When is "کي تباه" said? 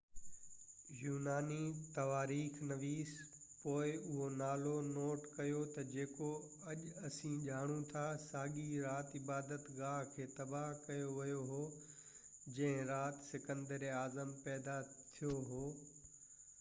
10.15-10.73